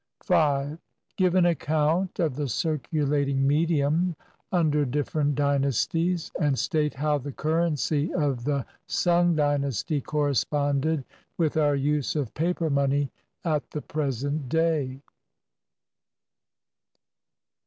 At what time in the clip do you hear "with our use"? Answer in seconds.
11.37-12.15